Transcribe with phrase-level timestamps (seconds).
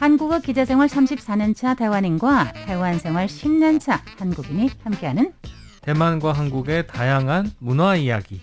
[0.00, 5.34] 한국어 기자생활 34년차 대만인과 대만 생활 10년차 한국인이 함께하는
[5.82, 8.40] 대만과 한국의 다양한 문화 이야기.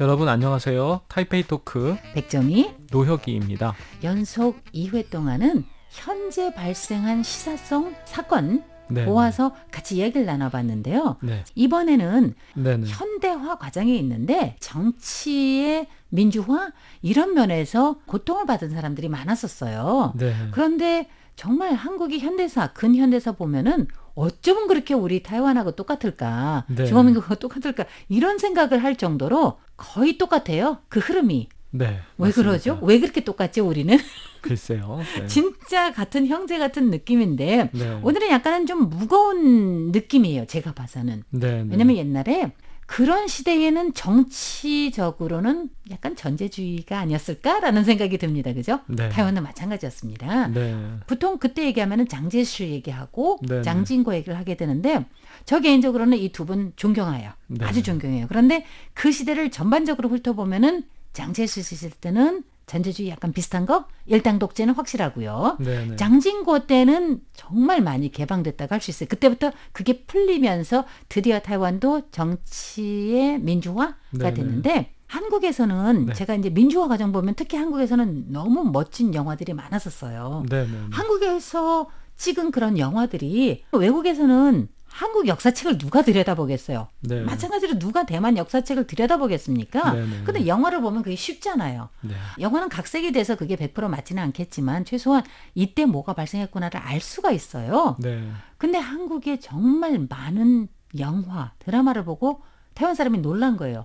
[0.00, 1.02] 여러분 안녕하세요.
[1.08, 3.74] 타이페이 토크 백점이 노혁이입니다.
[4.02, 9.04] 연속 2회 동안은 현재 발생한 시사성 사건 네.
[9.04, 11.16] 모아서 같이 이야기를 나눠봤는데요.
[11.22, 11.44] 네.
[11.54, 12.76] 이번에는 네.
[12.76, 12.86] 네.
[12.86, 16.72] 현대화 과정에 있는데 정치의 민주화
[17.02, 20.14] 이런 면에서 고통을 받은 사람들이 많았었어요.
[20.16, 20.34] 네.
[20.52, 26.86] 그런데 정말 한국이 현대사, 근현대사 보면은 어쩌면 그렇게 우리 타이완하고 똑같을까, 네.
[26.86, 30.78] 중화민국하고 똑같을까 이런 생각을 할 정도로 거의 똑같아요.
[30.88, 32.00] 그 흐름이 네.
[32.18, 32.42] 왜 맞습니다.
[32.50, 32.78] 그러죠?
[32.82, 33.66] 왜 그렇게 똑같죠?
[33.66, 33.96] 우리는
[34.42, 35.00] 글쎄요.
[35.18, 35.26] 네.
[35.26, 38.00] 진짜 같은 형제 같은 느낌인데 네.
[38.02, 40.46] 오늘은 약간은 좀 무거운 느낌이에요.
[40.46, 41.62] 제가 봐서는 네.
[41.62, 41.66] 네.
[41.70, 42.52] 왜냐면 옛날에
[42.88, 48.52] 그런 시대에는 정치적으로는 약간 전제주의가 아니었을까라는 생각이 듭니다.
[48.52, 48.78] 그죠?
[48.86, 49.08] 네.
[49.08, 50.48] 타이완은 마찬가지였습니다.
[50.48, 50.76] 네.
[51.08, 53.62] 보통 그때 얘기하면은 장제실 얘기하고 네네.
[53.62, 55.04] 장진고 얘기를 하게 되는데
[55.44, 57.32] 저 개인적으로는 이 두 분 존경해요.
[57.48, 57.64] 네.
[57.64, 58.26] 아주 존경해요.
[58.28, 58.64] 그런데
[58.94, 60.84] 그 시대를 전반적으로 훑어보면은
[61.16, 65.56] 장제실 시대 때는 전제주의 약간 비슷한 거 일당 독재는 확실하고요.
[65.60, 65.86] 네.
[65.86, 65.96] 네.
[65.96, 69.08] 장진고 때는 정말 많이 개방됐다고 할 수 있어요.
[69.08, 74.34] 그때부터 그게 풀리면서 드디어 타이완도 정치의 민주화가 네네.
[74.34, 76.12] 됐는데 한국에서는 네.
[76.12, 80.44] 제가 이제 민주화 과정 보면 특히 한국에서는 너무 멋진 영화들이 많았었어요.
[80.50, 80.64] 네.
[80.64, 80.70] 네.
[80.70, 80.78] 네.
[80.90, 86.88] 한국에서 찍은 그런 영화들이 외국에서는 한국 역사책을 누가 들여다보겠어요.
[87.00, 87.20] 네.
[87.20, 89.92] 마찬가지로 누가 대만 역사책을 들여다보겠습니까?
[89.92, 90.22] 네 네.
[90.24, 91.90] 근데 영화를 보면 그게 쉽잖아요.
[92.00, 92.14] 네.
[92.40, 95.22] 영화는 각색이 돼서 그게 100% 맞지는 않겠지만 최소한
[95.54, 97.96] 이때 뭐가 발생했구나를 알 수가 있어요.
[97.98, 98.26] 네.
[98.56, 103.84] 근데 한국에 정말 많은 영화, 드라마를 보고台湾사람이 놀란 거예요.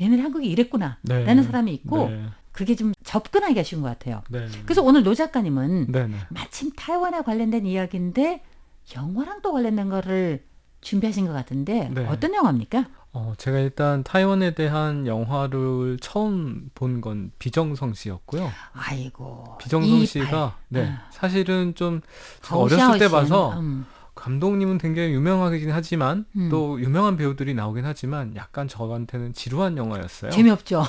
[0.00, 1.22] 얘네는 한국이 이랬구나 네.
[1.24, 2.24] 라는 사람이 있고 네.
[2.52, 4.22] 그게 좀 접근하기가 쉬운 것 같아요.
[4.30, 4.46] 네.
[4.64, 6.06] 그래서 오늘 노 작가님은 네.
[6.06, 6.16] 네.
[6.30, 8.42] 마침 타이완에 관련된 이야기인데
[8.94, 10.45] 영화랑 또 관련된 거를
[10.86, 12.06] 준비하신 것 같은데 네.
[12.06, 12.84] 어떤 영화입니까?
[13.12, 18.48] 어, 제가 일단 타이완에 대한 영화를 처음 본 건 비정성 씨였고요.
[18.72, 20.06] 아이고 비정성 이발.
[20.06, 20.88] 씨가 네.
[20.88, 21.08] 아.
[21.10, 22.02] 사실은 좀
[22.52, 23.84] 어렸을 때 봐서 음,
[24.16, 26.48] 감독님은 굉장히 유명하긴 하지만 음.
[26.48, 30.30] 또 유명한 배우들이 나오긴 하지만 약간 저한테는 지루한 영화였어요.
[30.30, 30.84] 재미없죠.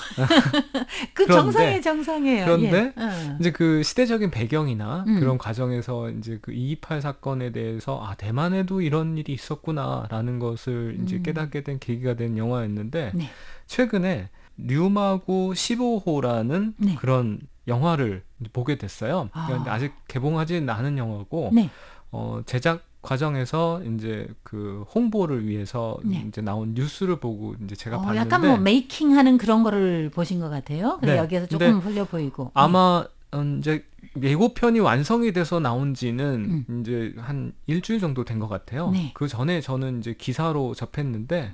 [1.14, 2.46] 그 정상의 정상이에요.
[2.46, 3.04] 그런데 예.
[3.04, 3.38] 어.
[3.40, 5.20] 이제 그 시대적인 배경이나 음.
[5.20, 11.24] 그런 과정에서 이제 그 228 사건에 대해서 아 대만에도 이런 일이 있었구나라는 것을 이제 음.
[11.24, 13.30] 깨닫게 된 계기가 된 영화였는데 네.
[13.68, 16.96] 최근에 류마구 15호라는 네.
[16.96, 18.24] 그런 영화를
[18.54, 19.30] 보게 됐어요.
[19.34, 19.48] 아.
[19.48, 21.70] 그런데 아직 개봉하지는 않은 영화고 네.
[22.12, 26.26] 어, 제작 과정에서 이제 그 홍보를 위해서 네.
[26.28, 30.50] 이제 나온 뉴스를 보고 이제 제가 어, 봤는데 약간 뭐 메이킹하는 그런 거를 보신 것
[30.50, 30.98] 같아요.
[31.00, 31.18] 근데 네.
[31.20, 32.52] 여기에서 조금 흘려 보이고.
[32.54, 33.86] 아마 음, 이제
[34.22, 36.82] 예고편이 완성이 돼서 나온 지는 음.
[36.82, 38.90] 이제 한 일주일 정도 된 것 같아요.
[38.92, 39.12] 네.
[39.14, 41.52] 그 전에 저는 이제 기사로 접했는데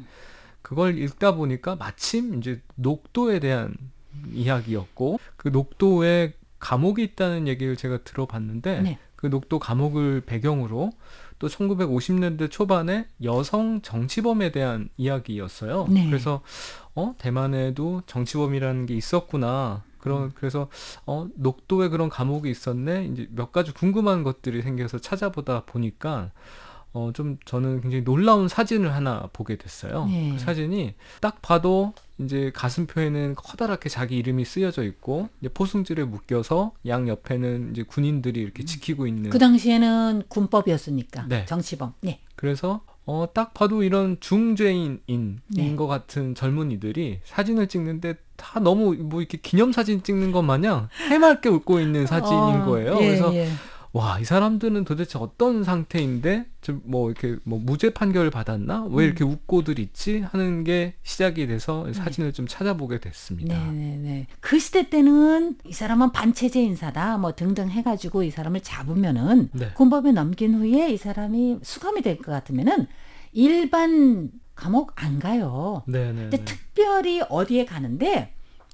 [0.62, 3.76] 그걸 읽다 보니까 마침 이제 녹도에 대한
[4.32, 8.98] 이야기였고 그 녹도에 감옥이 있다는 얘기를 제가 들어봤는데 네.
[9.16, 10.92] 그 녹도 감옥을 배경으로
[11.44, 15.88] 또 1950년대 초반에 여성 정치범에 대한 이야기였어요.
[15.90, 16.06] 네.
[16.08, 16.42] 그래서
[16.96, 19.84] 어 대만에도 정치범이라는 게 있었구나.
[19.98, 20.70] 그런 그래서
[21.06, 23.08] 어 녹도에 그런 감옥이 있었네.
[23.12, 26.32] 이제 몇 가지 궁금한 것들이 생겨서 찾아보다 보니까
[26.94, 30.06] 어 좀 저는 굉장히 놀라운 사진을 하나 보게 됐어요.
[30.06, 30.31] 네.
[30.34, 37.08] 그 사진이 딱 봐도 이제 가슴표에는 커다랗게 자기 이름이 쓰여져 있고 이제 포승줄에 묶여서 양
[37.08, 41.46] 옆에는 이제 군인들이 이렇게 지키고 있는 그 당시에는 군법이었으니까 네.
[41.46, 41.94] 정치범.
[42.02, 42.20] 네.
[42.36, 45.76] 그래서 어, 딱 봐도 이런 중죄인인 네.
[45.76, 51.50] 것 같은 젊은이들이 사진을 찍는데 다 너무 뭐 이렇게 기념 사진 찍는 것 마냥 해맑게
[51.50, 52.98] 웃고 있는 사진인 어, 거예요.
[53.02, 53.50] 예, 그래서 예.
[53.96, 58.86] 와, 이 사람들은 도대체 어떤 상태인데 좀뭐 이렇게 뭐 무죄 판결을 받았나?
[58.90, 59.06] 왜 음.
[59.06, 60.22] 이렇게 웃고들 있지?
[60.22, 63.56] 하는 게 시작이 돼서 사진을 좀 찾아보게 됐습니다.
[63.56, 64.28] 네네네.
[64.40, 69.72] 그 시대 때는 이 사람은 반체제 인사다 뭐 등등 해 가지고 이 사람을 잡으면은 네.
[69.76, 72.88] 군법에 넘긴 후에 이 사람이 수감이 될 것 같으면은
[73.32, 75.84] 일반 감옥 안 가요.
[75.88, 76.22] 네, 네.
[76.29, 78.34] 근데 특별히 어디에 가는데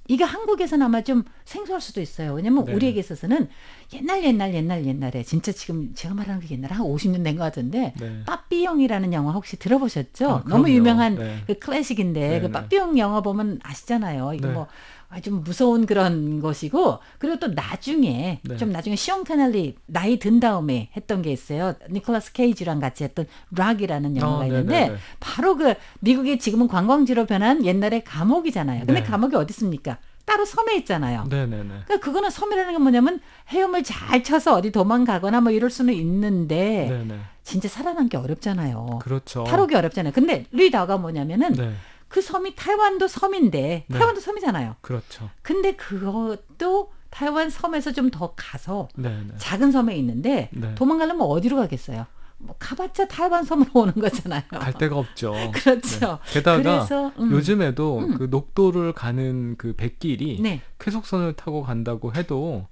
[0.09, 2.33] 이게 한국에서는 아마 좀 생소할 수도 있어요.
[2.33, 2.73] 왜냐면 네.
[2.73, 3.47] 우리에게 있어서는
[3.93, 7.93] 옛날 옛날 옛날 옛날에 진짜 지금 제가 말하는 게 옛날 한 50년 된 것 같은데
[7.99, 8.23] 네.
[8.25, 10.29] 빠삐용이라는 영화 혹시 들어보셨죠?
[10.29, 10.67] 아, 너무.
[10.69, 11.37] 유명한 네.
[11.45, 12.51] 그 클래식인데 네, 그 네.
[12.51, 14.33] 빠삐용 영화 보면 아시잖아요.
[14.33, 14.53] 이거 네.
[14.53, 14.67] 뭐
[15.11, 18.57] 아, 좀 무서운 그런 것이고 그리고 또 나중에 네.
[18.57, 21.73] 좀 나중에 시온 카넬리 나이 든 다음에 했던 게 있어요.
[21.91, 24.95] 니콜라스 케이지랑 같이 했던 락이라는 영화가 어, 있는데.
[25.19, 28.85] 바로 그 미국이 지금은 관광지로 변한 옛날의 감옥이잖아요.
[28.85, 29.03] 근데 네.
[29.03, 29.98] 감옥이 어디 있습니까?
[30.29, 31.25] 따로 섬에 있잖아요.
[31.27, 31.63] 네네네.
[31.85, 37.19] 그러니까 그거는 섬이라는 게 뭐냐면 헤엄을 잘 쳐서 어디 도망가거나 뭐 이럴 수는 있는데 네네.
[37.43, 38.99] 진짜 살아남기 어렵잖아요.
[39.01, 39.43] 그렇죠.
[39.45, 40.13] 탈옥이 어렵잖아요.
[40.13, 41.73] 근데 리다가 뭐냐면은 네.
[42.07, 43.97] 그 섬이 타이완도 섬인데 네.
[43.97, 44.75] 타이완도 섬이잖아요.
[44.81, 45.29] 그렇죠.
[45.41, 49.33] 근데 그것도 타이완 섬에서 좀 더 가서 네네.
[49.39, 50.75] 작은 섬에 있는데 네.
[50.75, 52.05] 도망가려면 어디로 가겠어요?
[52.39, 54.43] 뭐 가봤자 타이완 섬으로 오는 거잖아요.
[54.49, 55.33] 갈 데가 없죠.
[55.53, 56.19] 그렇죠.
[56.25, 56.33] 네.
[56.33, 58.17] 게다가 그래서 음, 요즘에도 음.
[58.17, 60.61] 그 녹도를 가는 그 백길이 네.
[60.79, 62.67] 쾌속선을 타고 간다고 해도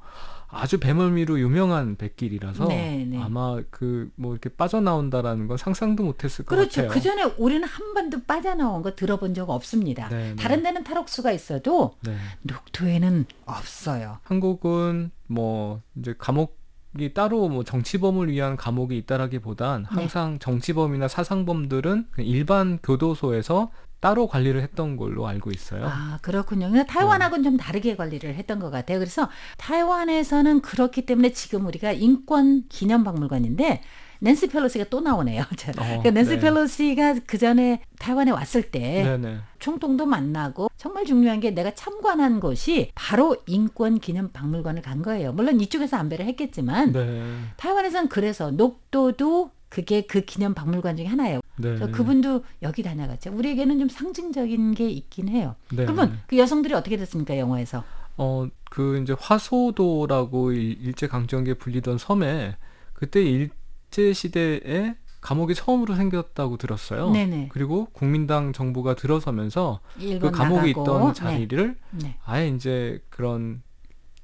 [0.50, 3.22] 아주 배멀미로 유명한 백길이라서 네, 네.
[3.22, 6.81] 아마 그 뭐 이렇게 빠져나온다라는 건 상상도 못했을 것 그렇죠.
[6.81, 6.94] 같아요.
[6.94, 10.10] 그 전에 우리는 한 번도 빠져나온 거 들어본 적 없습니다.
[10.10, 10.36] 네, 네.
[10.36, 12.16] 다른 데는 탈옥수가 있어도 네.
[12.44, 14.18] 녹토에는 없어요.
[14.24, 16.56] 한국은 뭐 이제 감옥
[17.01, 19.88] 이 따로 뭐 정치범을 위한 감옥이 있다라기보단 네.
[19.89, 25.88] 항상 정치범이나 사상범들은 일반 교도소에서 따로 관리를 했던 걸로 알고 있어요.
[25.88, 26.69] 아, 그렇군요.
[26.69, 28.99] 그러니까 타이완하고는 좀 다르게 관리를 했던 것 같아요.
[28.99, 29.27] 그래서
[29.57, 33.81] 타이완에서는 그렇기 때문에 지금 우리가 인권 기념 박물관인데
[34.19, 35.44] 낸시 펠로시가 또 나오네요.
[35.58, 36.40] 자, 어, 그러니까 낸시 네.
[36.40, 39.38] 펠로시가 그 전에 타이완에 왔을 때 네네.
[39.60, 45.34] 총통도 만나고 정말 중요한 게 내가 참관한 곳이 바로 인권 기념 박물관을 간 거예요.
[45.34, 47.24] 물론 이쪽에서 안배를 했겠지만 네.
[47.58, 51.42] 타이완에서는 그래서 녹도도 그게 그 기념 박물관 중에 하나예요.
[51.58, 51.75] 네.
[51.92, 53.34] 그분도 여기 다녀갔죠.
[53.34, 55.56] 우리에게는 좀 상징적인 게 있긴 해요.
[55.72, 55.84] 네.
[55.86, 57.84] 그러면 그 여성들이 어떻게 됐습니까 영화에서?
[58.16, 62.56] 어, 그 이제 화소도라고 일- 일제강점기에 불리던 섬에
[62.94, 63.50] 그때 일
[63.89, 67.10] 제 시대에 감옥이 처음으로 생겼다고 들었어요.
[67.12, 67.50] 네네.
[67.51, 70.81] 그리고 국민당 정부가 들어서면서 그 감옥에 나가고.
[70.81, 72.04] 있던 자리를 네.
[72.04, 72.18] 네.
[72.24, 73.62] 아예 이제 그런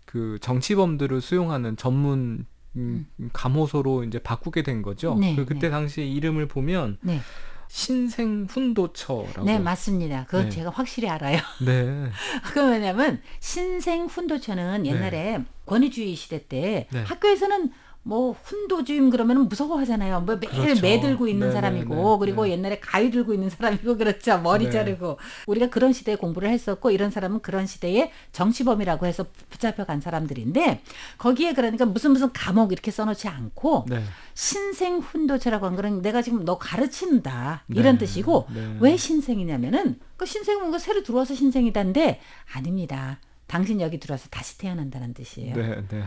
[0.05, 2.45] 그 정치범들을 수용하는 전문
[2.75, 5.15] 음, 감호소로 이제 바꾸게 된 거죠.
[5.15, 5.69] 네, 그 그때 네.
[5.69, 7.19] 당시에 이름을 보면 네.
[7.67, 9.43] 신생 훈도처라고.
[9.45, 10.25] 네, 맞습니다.
[10.25, 10.49] 그건 네.
[10.49, 11.39] 제가 확실히 알아요.
[11.65, 12.09] 네.
[12.53, 17.03] 그 왜냐면 신생 훈도처는 옛날에 권위주의 시대 때 네.
[17.03, 17.71] 학교에서는
[18.05, 20.21] 뭐 훈도주임 그러면 무서워하잖아요.
[20.21, 20.81] 뭐 매일 그렇죠.
[20.81, 22.51] 매 들고 있는 네, 사람이고 네, 네, 그리고 네.
[22.51, 24.39] 옛날에 가위 들고 있는 사람이고 그렇죠.
[24.39, 24.71] 머리 네.
[24.71, 25.17] 자르고
[25.47, 30.81] 우리가 그런 시대에 공부를 했었고 이런 사람은 그런 시대에 정치범이라고 해서 붙잡혀 간 사람들인데
[31.17, 34.03] 거기에 그러니까 무슨 무슨 감옥 이렇게 써놓지 않고 네.
[34.33, 38.05] 신생 훈도처라고 한 거는 내가 지금 너 가르친다 이런 네.
[38.05, 38.77] 뜻이고 네.
[38.81, 42.19] 왜 신생이냐면은 그 신생은 뭔가 새로 들어와서 신생이다인데
[42.53, 43.19] 아닙니다.
[43.47, 45.55] 당신 여기 들어와서 다시 태어난다는 뜻이에요.
[45.55, 46.03] 네, 네.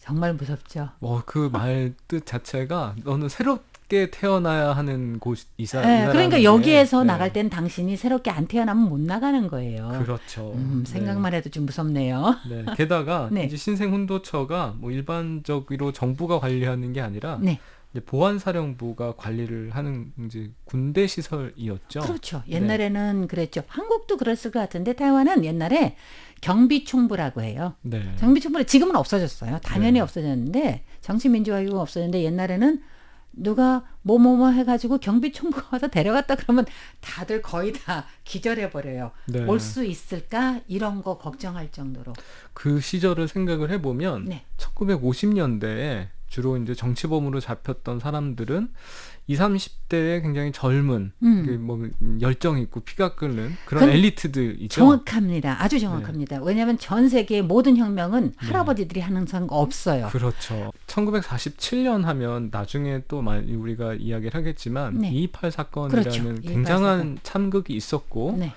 [0.00, 0.88] 정말 무섭죠.
[1.00, 5.82] 뭐그말 뜻 자체가 너는 새롭게 태어나야 하는 곳이사.
[5.82, 7.06] 네, 그러니까 여기에서 네.
[7.08, 9.88] 나갈 땐 당신이 새롭게 안 태어나면 못 나가는 거예요.
[10.02, 10.52] 그렇죠.
[10.54, 10.90] 음, 네.
[10.90, 12.34] 생각만 해도 좀 무섭네요.
[12.48, 12.64] 네.
[12.76, 13.44] 게다가 네.
[13.44, 17.60] 이제 신생훈도처가 뭐 일반적으로 정부가 관리하는 게 아니라 네,
[17.98, 22.00] 보안사령부가 관리를 하는 이제 군대 시설이었죠.
[22.00, 22.42] 그렇죠.
[22.46, 22.56] 네.
[22.56, 23.62] 옛날에는 그랬죠.
[23.66, 25.96] 한국도 그랬을 것 같은데 타이완은 옛날에
[26.40, 27.74] 경비총부라고 해요.
[27.82, 28.14] 네.
[28.16, 29.58] 정비총부는 지금은 없어졌어요.
[29.64, 30.00] 당연히 네.
[30.00, 32.80] 없어졌는데 정치민주화이고 없어졌는데 옛날에는
[33.32, 36.66] 누가 뭐뭐뭐 해가지고 경비총부가 와서 데려갔다 그러면
[37.00, 39.10] 다들 거의 다 기절해 버려요.
[39.26, 39.44] 네.
[39.44, 42.12] 올수 있을까 이런 거 걱정할 정도로.
[42.52, 44.44] 그 시절을 생각을 해보면 네.
[44.58, 48.70] 1950년대에 주로 이제 정치범으로 잡혔던 사람들은
[49.26, 51.44] 20, 30대에 굉장히 젊은 음.
[51.66, 51.88] 그뭐
[52.20, 54.68] 열정 있고 피가 끓는 그런 그건 엘리트들이죠.
[54.74, 55.62] 정확합니다.
[55.62, 56.40] 아주 정확합니다.
[56.42, 58.32] 왜냐하면 전 세계의 모든 혁명은 네.
[58.36, 60.08] 할아버지들이 하는 건 없어요.
[60.10, 60.72] 그렇죠.
[60.86, 65.10] 1947년 하면 나중에 또 우리가 이야기를 하겠지만 네.
[65.10, 66.22] 228 사건이라는 그렇죠.
[66.22, 68.52] 228 굉장한 참극이 있었고 네.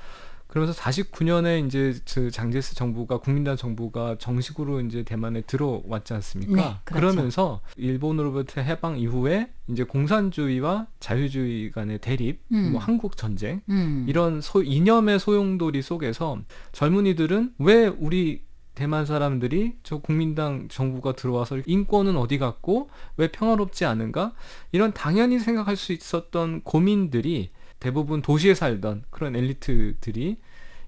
[0.53, 6.55] 그러면서 49년에 이제 그 장제스 정부가 국민당 정부가 정식으로 이제 대만에 들어왔지 않습니까?
[6.55, 7.07] 네, 그렇죠.
[7.07, 12.73] 그러면서 일본으로부터 해방 이후에 이제 공산주의와 자유주의 간의 대립, 음.
[12.73, 14.05] 뭐 한국 전쟁 음.
[14.07, 16.37] 이런 소, 이념의 소용돌이 속에서
[16.71, 18.43] 젊은이들은 왜 우리
[18.75, 24.33] 대만 사람들이 저 국민당 정부가 들어와서 인권은 어디 갔고 왜 평화롭지 않은가
[24.71, 27.49] 이런 당연히 생각할 수 있었던 고민들이
[27.83, 30.37] 대부분 도시에 살던 그런 엘리트들이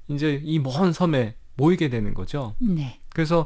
[0.07, 2.55] 이제 이 먼 섬에 모이게 되는 거죠.
[2.59, 2.99] 네.
[3.09, 3.45] 그래서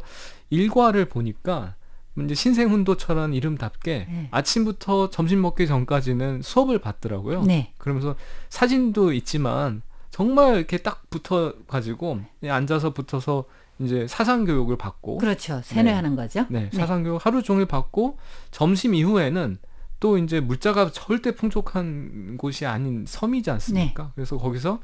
[0.51, 1.75] 일과를 보니까
[2.23, 4.27] 이제 신생훈도처럼 이름답게 네.
[4.31, 7.43] 아침부터 점심 먹기 전까지는 수업을 받더라고요.
[7.43, 7.73] 네.
[7.77, 8.15] 그러면서
[8.49, 13.45] 사진도 있지만 정말 이렇게 딱 붙어 가지고 앉아서 붙어서
[13.79, 15.61] 이제 사상 교육을 받고 그렇죠.
[15.63, 16.45] 세뇌하는 거죠.
[16.49, 18.17] 네, 사상 교육 하루 종일 받고
[18.51, 19.57] 점심 이후에는
[19.99, 24.11] 또 이제 물자가 절대 풍족한 곳이 아닌 섬이지 않습니까?
[24.15, 24.79] 그래서 거기서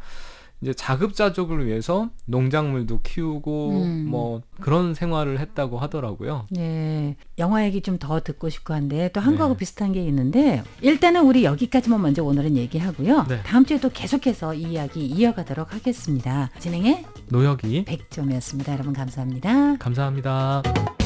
[0.62, 4.06] 이제 자급자족을 위해서 농작물도 키우고 음.
[4.10, 6.48] 뭐 그런 생활을 했다고 하더라고요.
[6.50, 7.18] 네.
[7.38, 9.58] 영화 얘기 좀 더 듣고 싶고 한데 또 한국하고 네.
[9.60, 13.26] 비슷한 게 있는데 일단은 우리 여기까지만 먼저 오늘은 얘기하고요.
[13.28, 13.42] 네.
[13.44, 16.50] 다음 주에 또 계속해서 이 이야기 이어가도록 하겠습니다.
[16.60, 18.74] 진행의 노혁이 백점이었습니다.
[18.74, 19.78] 여러분 감사합니다.
[19.78, 21.05] 감사합니다.